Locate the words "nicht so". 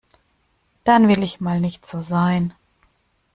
1.61-2.01